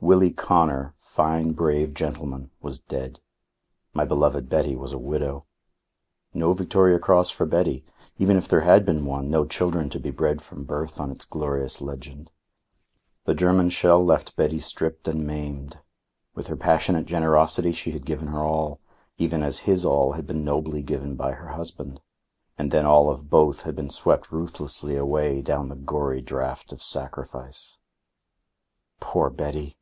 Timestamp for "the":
13.24-13.32, 25.70-25.74